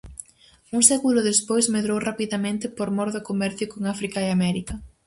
[0.77, 4.73] Un século despois medrou rapidamente por mor do comercio con África e América.